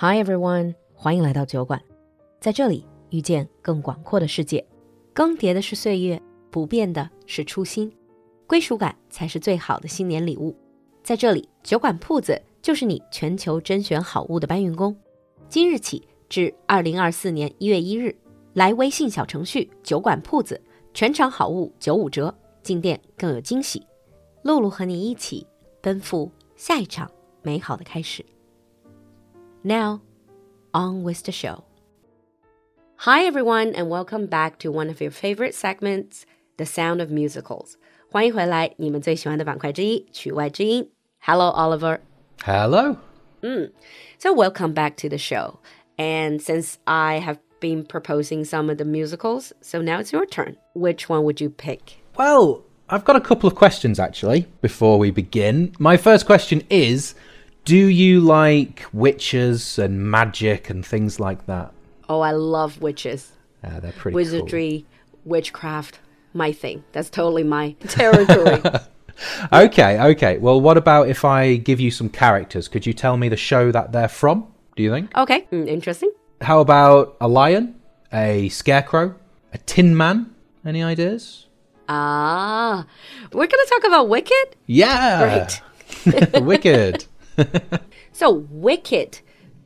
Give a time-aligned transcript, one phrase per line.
[0.00, 1.82] Hi everyone，欢迎来到酒馆，
[2.40, 4.64] 在这里遇见更广阔的世界。
[5.12, 6.22] 更迭的是岁月，
[6.52, 7.92] 不变的是初心，
[8.46, 10.54] 归属感才是最好的新年礼物。
[11.02, 14.96] 在这里，酒馆铺子就是你全球甄选好物的搬运工。
[15.48, 18.16] 今日起至二零二四年一月一日，
[18.52, 20.62] 来微信小程序“酒馆铺子”，
[20.94, 23.84] 全场好物九五折，进店更有惊喜。
[24.42, 25.44] 露露和你一起
[25.80, 27.10] 奔赴下一场
[27.42, 28.24] 美好的开始。
[29.63, 30.01] Now,
[30.73, 31.63] on with the show.
[32.97, 36.25] Hi, everyone, and welcome back to one of your favorite segments,
[36.57, 37.75] The Sound of Musicals.
[38.09, 40.89] 欢迎回来，你们最喜欢的板块之一——曲外之音。
[41.19, 41.99] Hello, Oliver.
[42.45, 42.97] Hello.
[44.19, 45.59] So, welcome back to the show.
[45.97, 50.55] And since I have been proposing some of the musicals, so now it's your turn.
[50.73, 52.03] Which one would you pick?
[52.17, 55.73] Well, I've got a couple of questions actually before we begin.
[55.79, 57.15] My first question is
[57.68, 61.70] do you like witches and magic and things like that?
[62.08, 63.32] Oh, I love witches.
[63.62, 64.86] Yeah, they're pretty Wizardry,
[65.26, 65.98] witchcraft,
[66.32, 66.82] my thing.
[66.92, 68.62] That's totally my territory.
[69.52, 70.38] Okay, okay.
[70.38, 72.68] Well, what about if I give you some characters?
[72.68, 74.46] Could you tell me the show that they're from?
[74.76, 75.10] Do you think?
[75.16, 76.12] okay, mm, interesting.
[76.40, 77.74] How about a lion,
[78.12, 79.16] a scarecrow,
[79.52, 80.32] a tin man?
[80.64, 81.46] Any ideas?
[81.88, 82.86] Ah,
[83.32, 84.56] we're going to talk about Wicked?
[84.66, 85.48] Yeah.
[86.04, 86.34] Great.
[86.44, 87.06] Wicked.
[88.11, 89.19] So, Wicked,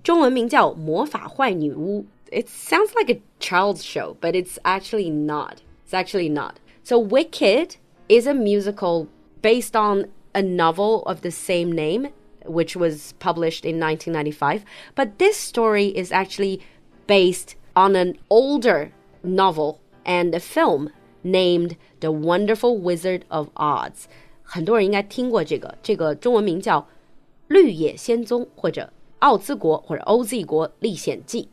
[0.03, 2.05] 中文名叫魔法坏女巫.
[2.31, 5.57] It sounds like a child's show, but it's actually not.
[5.85, 6.55] It's actually not.
[6.83, 7.75] So, Wicked
[8.07, 9.07] is a musical
[9.41, 12.09] based on a novel of the same name,
[12.45, 14.63] which was published in 1995.
[14.95, 16.61] But this story is actually
[17.07, 18.91] based on an older
[19.23, 20.89] novel and a film
[21.23, 24.07] named The Wonderful Wizard of Oz.
[24.43, 26.81] 很多人应该听过这个，这个中文名叫《
[27.51, 28.83] 绿野仙踪》或者《
[29.19, 31.49] 奥兹国》或者《OZ 国历险记》。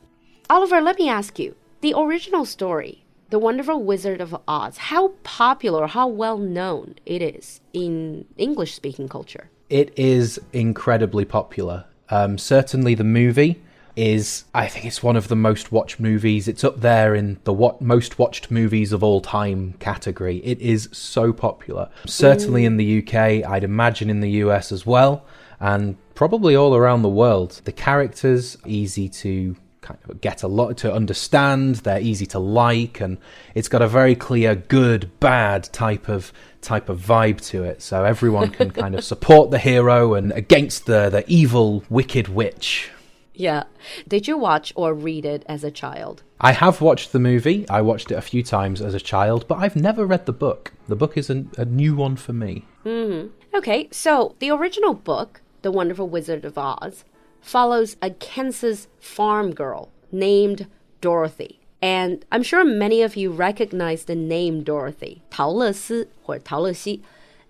[0.55, 2.99] Oliver, let me ask you: the original story,
[3.31, 9.51] The Wonderful Wizard of Oz, how popular, how well known it is in English-speaking culture?
[9.69, 11.85] It is incredibly popular.
[12.11, 13.63] Um, certainly, the movie
[13.97, 16.49] is, I think, it's one of the most watched movies.
[16.49, 20.39] It's up there in the what most watched movies of all time category.
[20.39, 21.89] It is so popular.
[22.07, 23.15] Certainly in the UK,
[23.49, 25.25] I'd imagine in the US as well,
[25.60, 27.62] and probably all around the world.
[27.66, 31.76] The characters easy to kind of get a lot to understand.
[31.76, 33.18] They're easy to like, and
[33.56, 36.32] it's got a very clear good bad type of
[36.62, 37.82] type of vibe to it.
[37.82, 42.92] So everyone can kind of support the hero and against the the evil wicked witch.
[43.34, 43.64] Yeah.
[44.06, 46.24] Did you watch or read it as a child?
[46.42, 47.68] I have watched the movie.
[47.70, 50.74] I watched it a few times as a child, but I've never read the book.
[50.90, 52.66] The book is a, a new one for me.
[52.84, 53.28] Hmm.
[53.54, 57.05] Okay, so the original book, The Wonderful Wizard of Oz,
[57.41, 60.67] follows a Kansas farm girl named
[61.01, 61.61] Dorothy.
[61.83, 67.03] And I'm sure many of you recognize the name Dorothy, 陶乐丝或陶乐西.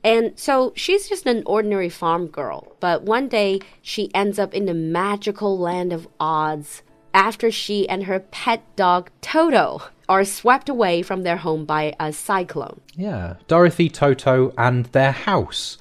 [0.02, 2.76] And so she's just an ordinary farm girl.
[2.80, 6.82] But one day she ends up in the magical land of Oz
[7.14, 12.12] after she and her pet dog Toto are swept away from their home by a
[12.12, 12.80] cyclone.
[12.96, 15.78] Yeah, Dorothy, Toto, and their house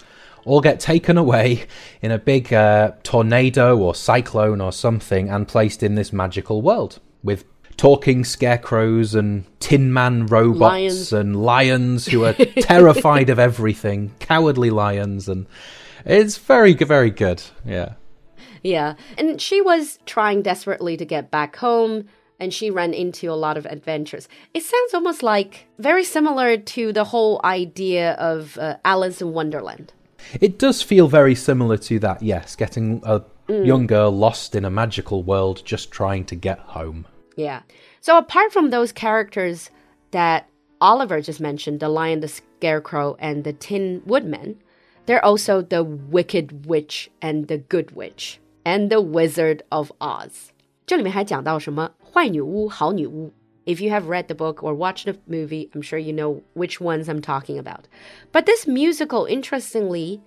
[0.48, 1.66] all get taken away
[2.02, 7.00] in a big uh, tornado or cyclone or something and placed in this magical world
[7.22, 7.44] with
[7.76, 11.12] talking scarecrows and tin man robots Lions.
[11.12, 15.46] and lions who are terrified of everything, cowardly lions, and
[16.04, 17.42] it's very, very good.
[17.64, 17.94] Yeah.
[18.62, 18.94] Yeah.
[19.16, 22.08] And she was trying desperately to get back home
[22.40, 24.28] and she ran into a lot of adventures.
[24.54, 29.92] It sounds almost like very similar to the whole idea of uh, Alice in Wonderland.
[30.39, 34.69] It does feel very similar to that, yes, getting a young girl lost in a
[34.69, 37.05] magical world just trying to get home.
[37.35, 37.61] Yeah.
[38.01, 39.69] So apart from those characters
[40.11, 40.49] that
[40.79, 44.61] Oliver just mentioned, the lion, the scarecrow, and the tin woodman,
[45.05, 50.51] there are also the wicked witch and the good witch and the wizard of Oz.
[50.85, 53.31] 这里面还讲到什么坏女巫、好女巫。
[53.68, 56.80] if you have read the book or watched the movie, I'm sure you know which
[56.80, 57.86] ones I'm talking about.
[58.32, 60.22] But this musical, interestingly,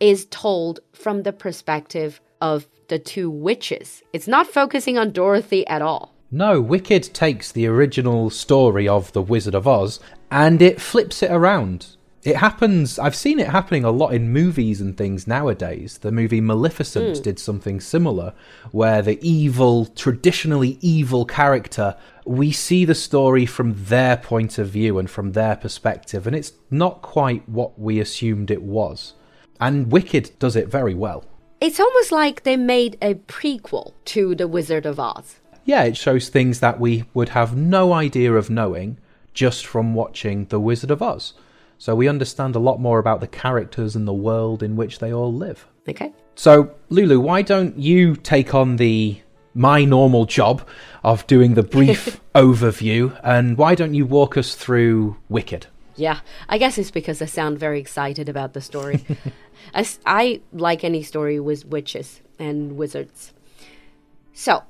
[0.00, 4.02] is told from the perspective of the two witches.
[4.14, 6.14] It's not focusing on Dorothy at all.
[6.30, 10.00] No, Wicked takes the original story of The Wizard of Oz
[10.30, 11.95] and it flips it around.
[12.26, 15.98] It happens, I've seen it happening a lot in movies and things nowadays.
[15.98, 17.22] The movie Maleficent hmm.
[17.22, 18.32] did something similar,
[18.72, 24.98] where the evil, traditionally evil character, we see the story from their point of view
[24.98, 29.14] and from their perspective, and it's not quite what we assumed it was.
[29.60, 31.24] And Wicked does it very well.
[31.60, 35.38] It's almost like they made a prequel to The Wizard of Oz.
[35.64, 38.98] Yeah, it shows things that we would have no idea of knowing
[39.32, 41.32] just from watching The Wizard of Oz.
[41.78, 45.12] So we understand a lot more about the characters and the world in which they
[45.12, 45.66] all live.
[45.88, 46.12] Okay.
[46.34, 49.20] So, Lulu, why don't you take on the
[49.54, 50.66] my normal job
[51.02, 55.66] of doing the brief overview and why don't you walk us through Wicked?
[55.96, 59.04] Yeah, I guess it's because I sound very excited about the story.
[59.74, 63.32] As I like any story with witches and wizards.
[64.34, 64.64] So,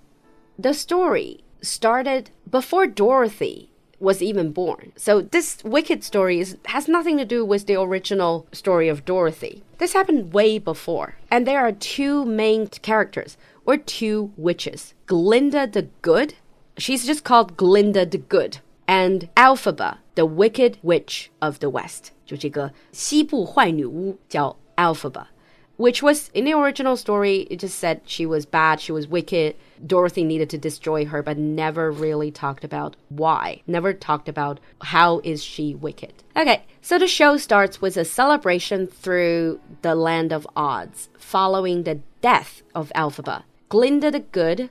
[0.56, 4.92] the story started before Dorothy was even born.
[4.96, 9.62] So this wicked story is, has nothing to do with the original story of Dorothy.
[9.78, 11.16] This happened way before.
[11.30, 14.94] And there are two main characters, or two witches.
[15.06, 16.34] Glinda the Good,
[16.78, 22.12] she's just called Glinda the Good, and Elphaba, the Wicked Witch of the West.
[22.24, 25.26] 就这个西部坏女巫叫 Elphaba。
[25.76, 29.56] which was in the original story, it just said she was bad, she was wicked.
[29.84, 33.62] Dorothy needed to destroy her, but never really talked about why.
[33.66, 36.14] Never talked about how is she wicked.
[36.36, 42.00] Okay, so the show starts with a celebration through the land of Oz, following the
[42.22, 43.44] death of Elphaba.
[43.68, 44.70] Glinda the Good,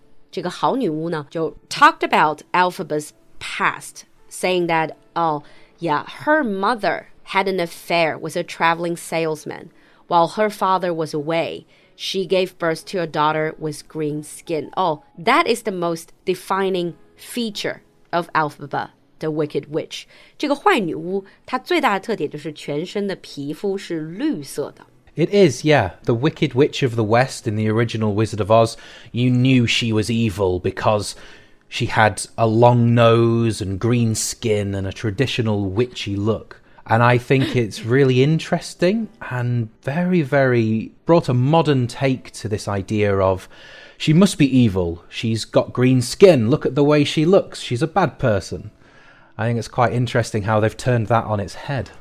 [1.69, 5.43] talked about Elphaba's past, saying that, oh,
[5.79, 9.71] yeah, her mother had an affair with a traveling salesman
[10.07, 11.65] while her father was away.
[11.95, 14.71] She gave birth to a daughter with green skin.
[14.75, 17.81] Oh, that is the most defining feature
[18.11, 18.91] of Elphaba.
[19.19, 20.07] The Wicked witch
[25.15, 25.91] it is yeah.
[26.03, 28.75] The Wicked Witch of the West in the original Wizard of Oz,
[29.11, 31.15] you knew she was evil because
[31.69, 36.61] she had a long nose and green skin and a traditional witchy look.
[36.87, 42.67] And I think it's really interesting and very, very brought a modern take to this
[42.67, 43.49] idea of
[43.97, 45.03] she must be evil.
[45.09, 46.49] She's got green skin.
[46.49, 47.61] Look at the way she looks.
[47.61, 48.69] She's a bad person.
[49.37, 51.91] I think it's quite interesting how they've turned that on its head.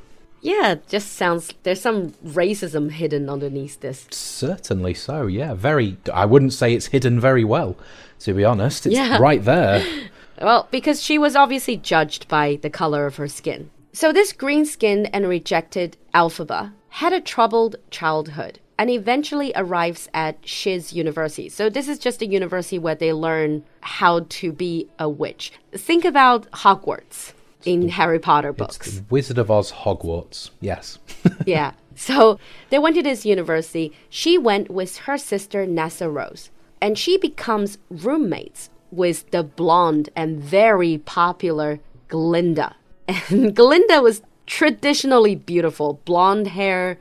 [0.42, 4.06] Yeah, just sounds there's some racism hidden underneath this.
[4.10, 5.54] Certainly so, yeah.
[5.54, 7.78] Very I wouldn't say it's hidden very well,
[8.20, 8.84] to be honest.
[8.84, 9.16] It's yeah.
[9.16, 9.82] right there.
[10.42, 13.70] well, because she was obviously judged by the color of her skin.
[13.94, 20.36] So, this green skinned and rejected Elphaba had a troubled childhood and eventually arrives at
[20.44, 21.48] Shiz University.
[21.48, 25.52] So, this is just a university where they learn how to be a witch.
[25.70, 29.00] Think about Hogwarts in Harry Potter books.
[29.10, 30.98] Wizard of Oz Hogwarts, yes.
[31.46, 31.70] yeah.
[31.94, 32.40] So,
[32.70, 33.92] they went to this university.
[34.10, 36.50] She went with her sister Nessa Rose,
[36.80, 42.74] and she becomes roommates with the blonde and very popular Glinda.
[43.08, 46.98] And Glinda was traditionally beautiful, blonde hair,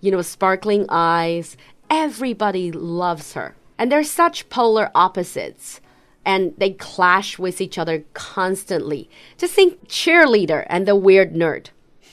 [0.00, 1.56] you know, sparkling eyes.
[1.88, 3.54] Everybody loves her.
[3.78, 5.80] And they're such polar opposites.
[6.24, 9.08] And they clash with each other constantly.
[9.38, 11.68] Just think cheerleader and the weird nerd.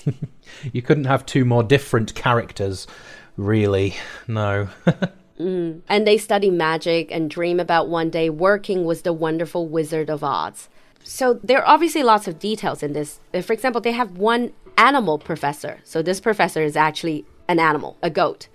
[0.71, 2.87] you couldn't have two more different characters,
[3.35, 3.95] really.
[4.27, 4.69] No.
[5.39, 5.81] mm.
[5.89, 10.23] And they study magic and dream about one day working with the wonderful Wizard of
[10.23, 10.69] Oz.
[11.03, 13.19] So there are obviously lots of details in this.
[13.33, 15.79] Uh, for example, they have one animal professor.
[15.83, 18.47] So this professor is actually an animal, a goat,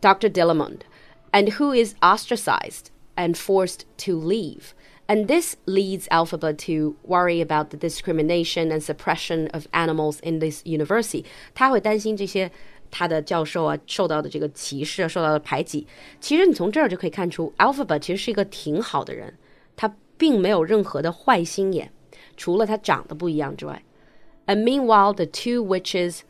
[0.00, 0.28] Dr.
[0.28, 0.82] Dillamond,
[1.32, 4.74] and who is ostracized and forced to leave.
[5.08, 10.62] And this leads Elphaba to worry about the discrimination and suppression of animals in this
[10.64, 11.24] university.
[11.54, 12.50] 他会担心这些
[12.90, 15.86] 他的教授啊受到的这个歧视啊受到的排挤。
[16.20, 19.32] 其实你从这儿就可以看出，Elphaba 其实是一个挺好的人。
[19.76, 21.90] 他并没有任何的坏心眼，
[22.36, 23.82] 除了他长得不一样之外。
[24.46, 26.20] And meanwhile, the two witches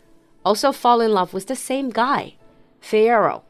[0.43, 2.35] also fall in love with the same guy,
[2.83, 3.43] Fiyero.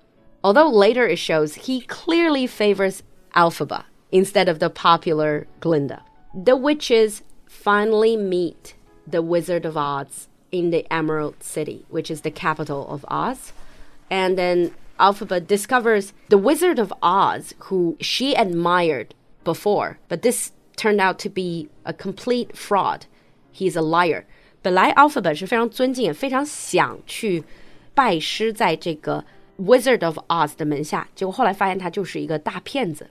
[0.42, 3.02] Although later it shows he clearly favors
[3.34, 6.02] Elphaba instead of the popular Glinda.
[6.34, 8.74] The witches finally meet
[9.06, 13.52] the Wizard of Oz in the Emerald City, which is the capital of Oz.
[14.10, 19.14] And then Elphaba discovers the Wizard of Oz, who she admired
[19.46, 23.06] before, but this turned out to be a complete fraud.
[23.50, 24.24] He's a liar.
[24.60, 27.44] 本来 Elphaba 是非常尊敬、也非常想去
[27.94, 29.24] 拜师在这个
[29.58, 33.08] Wizard of Oz 的门下，结果后来发现他就是一个大骗子。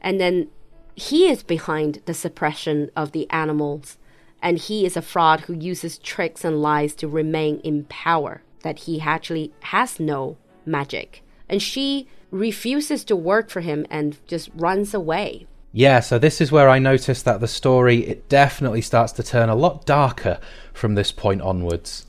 [0.00, 0.48] And then
[0.94, 3.96] he is behind the suppression of the animals,
[4.40, 8.40] and he is a fraud who uses tricks and lies to remain in power.
[8.62, 14.48] That he actually has no magic, and she refuses to work for him and just
[14.56, 15.46] runs away.
[15.76, 19.48] Yeah, so this is where I noticed that the story it definitely starts to turn
[19.48, 20.38] a lot darker
[20.72, 22.06] from this point onwards.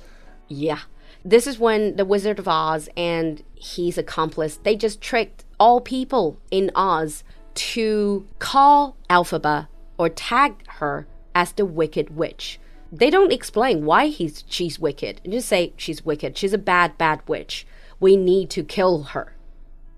[0.48, 0.82] Yeah.
[1.26, 6.38] This is when the Wizard of Oz and his accomplice they just tricked all people
[6.52, 7.24] in Oz
[7.56, 9.68] to call Elphaba
[9.98, 12.60] or tag her as the Wicked Witch.
[12.92, 15.22] They don't explain why he's she's wicked.
[15.28, 16.38] Just say she's wicked.
[16.38, 17.66] She's a bad, bad witch.
[18.00, 19.36] We need to kill her.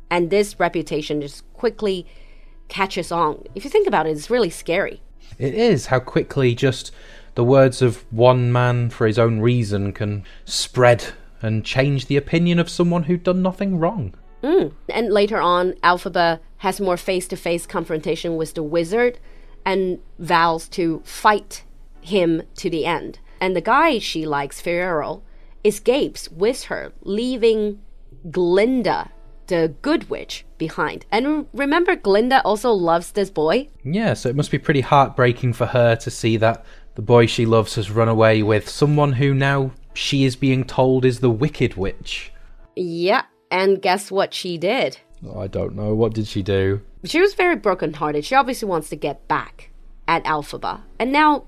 [0.09, 2.07] And this reputation just quickly
[2.67, 3.43] catches on.
[3.55, 5.01] If you think about it, it's really scary.
[5.37, 6.91] It is how quickly just
[7.35, 11.05] the words of one man for his own reason can spread
[11.41, 14.15] and change the opinion of someone who'd done nothing wrong.
[14.41, 14.73] Mm.
[14.89, 19.19] And later on, Elphaba has more face to face confrontation with the wizard
[19.65, 21.63] and vows to fight
[22.01, 23.19] him to the end.
[23.39, 25.21] And the guy she likes, Fiyero,
[25.63, 27.81] escapes with her, leaving
[28.31, 29.11] Glinda,
[29.47, 31.05] the good witch, behind.
[31.11, 33.69] And remember, Glinda also loves this boy?
[33.83, 37.45] Yeah, so it must be pretty heartbreaking for her to see that the boy she
[37.45, 41.75] loves has run away with someone who now she is being told is the Wicked
[41.75, 42.31] Witch.
[42.75, 44.99] Yeah, and guess what she did?
[45.25, 45.95] Oh, I don't know.
[45.95, 46.81] What did she do?
[47.03, 48.23] She was very brokenhearted.
[48.23, 49.71] She obviously wants to get back
[50.07, 50.81] at Elphaba.
[50.99, 51.45] And now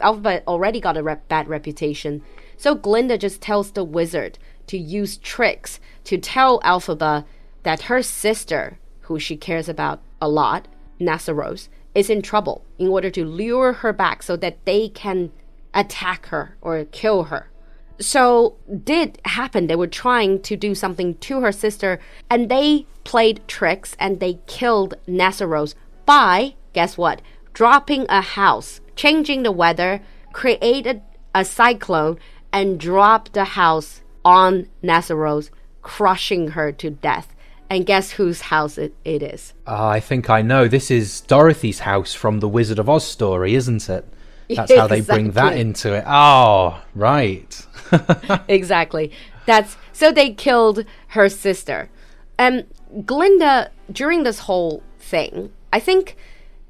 [0.00, 2.22] Elphaba already got a rep bad reputation.
[2.56, 7.24] So Glinda just tells the wizard to use tricks to tell Elphaba
[7.62, 10.68] that her sister, who she cares about a lot,
[11.00, 15.30] Nessarose, is in trouble in order to lure her back so that they can
[15.74, 17.50] attack her or kill her.
[17.98, 19.66] So, did happen.
[19.66, 24.40] They were trying to do something to her sister, and they played tricks and they
[24.46, 27.22] killed Nessarose by, guess what?
[27.52, 30.00] Dropping a house, changing the weather,
[30.32, 31.02] created
[31.34, 32.18] a cyclone,
[32.52, 35.50] and dropped the house on Nessarose,
[35.82, 37.34] crushing her to death.
[37.72, 39.54] And guess whose house it, it is?
[39.66, 40.68] Uh, I think I know.
[40.68, 44.06] This is Dorothy's house from the Wizard of Oz story, isn't it?
[44.50, 46.04] That's how they bring that into it.
[46.06, 47.66] Oh, right.
[48.46, 49.10] exactly.
[49.46, 51.88] That's so they killed her sister.
[52.36, 52.66] And
[53.06, 56.18] Glinda during this whole thing, I think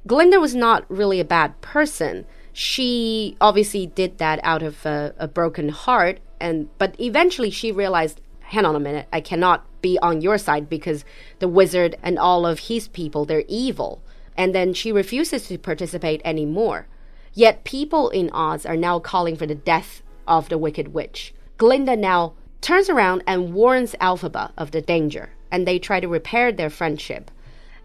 [0.07, 2.27] Glinda was not really a bad person.
[2.53, 8.21] She obviously did that out of a, a broken heart and but eventually she realized,
[8.53, 11.07] hang on a minute, I cannot be on your side because
[11.39, 14.03] the wizard and all of his people, they're evil.
[14.37, 16.87] And then she refuses to participate anymore.
[17.33, 21.33] Yet people in Oz are now calling for the death of the Wicked Witch.
[21.57, 26.53] Glinda now turns around and warns Elphaba of the danger, and they try to repair
[26.53, 27.31] their friendship.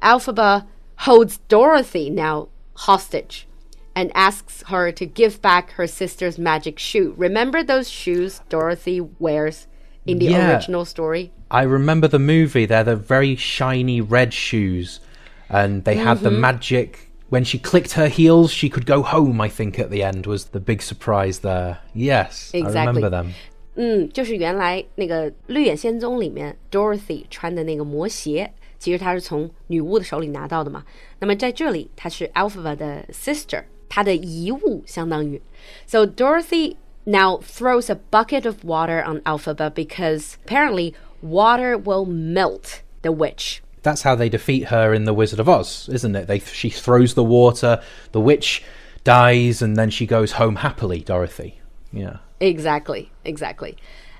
[0.01, 3.47] Elphaba holds Dorothy now hostage
[3.95, 7.15] and asks her to give back her sister's magic shoe.
[7.17, 9.67] Remember those shoes Dorothy wears
[10.06, 11.30] in the yeah, original story?
[11.50, 12.66] I remember the movie.
[12.66, 15.00] They're the very shiny red shoes,
[15.48, 16.06] and they mm -hmm.
[16.06, 16.40] had the mm-hmm.
[16.40, 16.88] magic
[17.32, 19.40] when she clicked her heels, she could go home.
[19.40, 21.78] I think at the end was the big surprise there.
[21.94, 22.78] Yes, exactly.
[22.78, 23.32] I remember them.
[23.74, 30.84] 嗯，就是原来那个《绿野仙踪》里面 Dorothy 穿的那个魔鞋，其实她是从女巫的手里拿到的嘛。
[31.20, 35.40] 那么在这里，她是 Alphaba 的 sister，她的遗物相当于。
[35.86, 36.76] So Dorothy
[37.07, 43.63] now throws a bucket of water on Elphaba because apparently water will melt the witch
[43.87, 46.27] that's how they defeat her in The Wizard of Oz, isn't it?
[46.27, 48.61] They she throws the water, the witch
[49.05, 50.99] dies, and then she goes home happily.
[50.99, 51.61] Dorothy,
[51.93, 53.77] yeah, exactly, exactly.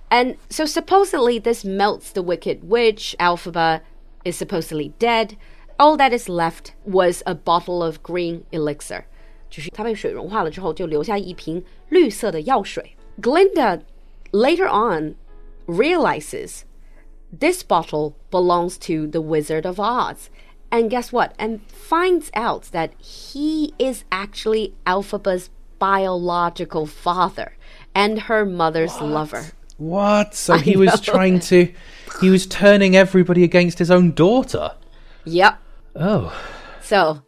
[0.10, 3.13] And so supposedly this melts the wicked witch.
[3.20, 3.82] Elphaba
[4.24, 5.36] is supposedly dead.
[5.77, 9.06] All that is left was a bottle of green elixir.
[9.49, 12.95] 就是它被水融化了之后，就留下一瓶绿色的药水。
[13.21, 13.81] Glinda
[14.31, 15.15] later on
[15.67, 16.61] realizes
[17.37, 20.29] this bottle belongs to the Wizard of Oz.
[20.69, 21.31] And guess what?
[21.37, 25.49] And finds out that he is actually Elphaba's
[25.79, 27.53] biological father
[27.93, 29.09] and her mother's what?
[29.09, 29.45] lover.
[29.77, 30.35] What?
[30.35, 30.81] So I he know.
[30.81, 31.71] was trying to,
[32.19, 34.71] he was turning everybody against his own daughter.
[35.23, 35.57] Yep.
[35.95, 36.33] Oh.
[36.81, 37.21] So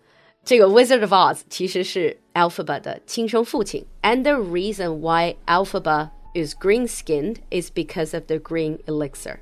[0.50, 8.40] 这个《Wizard of Oz》其实是 Elphaba 的亲生父亲，and the reason why Elphaba is green-skinned is because of the
[8.40, 9.42] green elixir.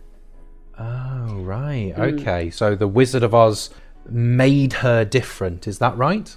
[0.77, 1.95] Oh, right.
[1.95, 2.19] Mm.
[2.19, 2.49] Okay.
[2.49, 3.69] So the Wizard of Oz
[4.09, 5.65] made her different.
[5.65, 6.35] Is that right?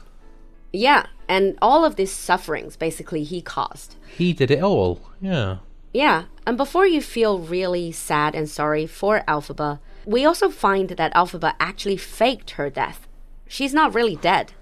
[0.73, 1.07] Yeah.
[1.27, 3.97] And all of these sufferings, basically, he caused.
[4.17, 5.01] He did it all.
[5.21, 5.57] Yeah.
[5.93, 6.27] Yeah.
[6.47, 11.55] And before you feel really sad and sorry for Elphaba, we also find that Elphaba
[11.59, 13.09] actually faked her death.
[13.49, 14.53] She's not really dead.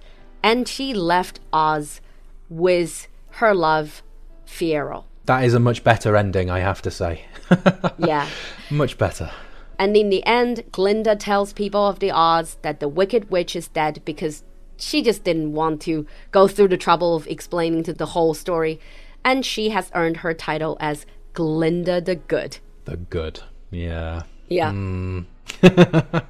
[0.42, 2.00] And she left Oz
[2.48, 4.02] with her love,
[4.46, 5.04] Fiyero.
[5.26, 7.24] That is a much better ending, I have to say.
[7.98, 8.28] yeah.
[8.70, 9.30] Much better.
[9.78, 13.68] And in the end, Glinda tells people of the Oz that the Wicked Witch is
[13.68, 14.42] dead because
[14.76, 18.80] she just didn't want to go through the trouble of explaining to the whole story.
[19.24, 22.58] And she has earned her title as Glinda the Good.
[22.86, 23.40] The Good.
[23.70, 24.22] Yeah.
[24.48, 24.72] Yeah.
[24.72, 25.26] Mm.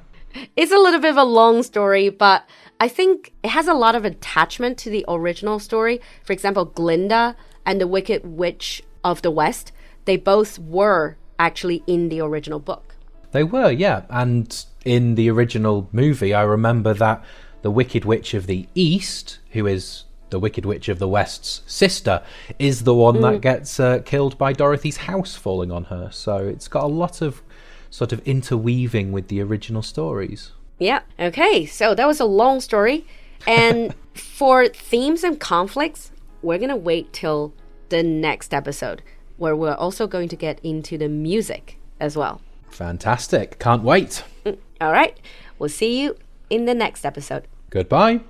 [0.55, 2.47] it's a little bit of a long story, but
[2.79, 5.99] I think it has a lot of attachment to the original story.
[6.23, 9.71] For example, Glinda and the Wicked Witch of the West,
[10.05, 12.95] they both were actually in the original book.
[13.31, 14.03] They were, yeah.
[14.09, 17.23] And in the original movie, I remember that
[17.61, 22.23] the Wicked Witch of the East, who is the Wicked Witch of the West's sister,
[22.59, 26.09] is the one that gets uh, killed by Dorothy's house falling on her.
[26.11, 27.41] So it's got a lot of
[27.89, 30.51] sort of interweaving with the original stories.
[30.79, 31.01] Yeah.
[31.19, 31.65] Okay.
[31.65, 33.05] So that was a long story.
[33.45, 37.53] And for themes and conflicts, we're going to wait till
[37.89, 39.01] the next episode
[39.37, 42.41] where we're also going to get into the music as well.
[42.69, 43.59] Fantastic.
[43.59, 44.23] Can't wait.
[44.45, 45.17] Mm, all right.
[45.57, 46.17] We'll see you
[46.49, 47.47] in the next episode.
[47.69, 48.21] Goodbye.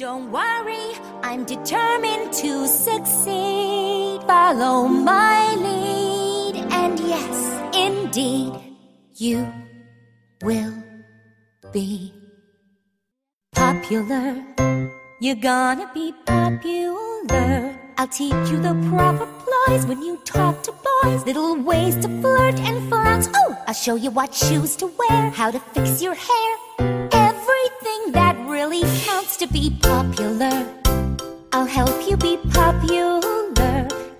[0.00, 4.22] Don't worry, I'm determined to succeed.
[4.26, 8.54] Follow my lead, and yes, indeed,
[9.20, 9.46] you
[10.42, 10.72] will
[11.72, 12.10] be
[13.52, 14.42] popular.
[15.20, 17.78] You're gonna be popular.
[17.98, 21.26] I'll teach you the proper ploys when you talk to boys.
[21.26, 23.28] Little ways to flirt and flounce.
[23.34, 26.56] Oh, I'll show you what shoes to wear, how to fix your hair.
[27.12, 30.66] Everything that really counts to be popular.
[31.52, 33.19] I'll help you be popular.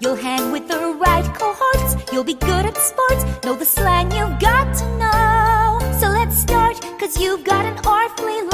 [0.01, 2.11] You'll hang with the right cohorts.
[2.11, 3.23] You'll be good at sports.
[3.45, 5.79] Know the slang you've got to know.
[6.01, 8.49] So let's start, cause you've got an earthly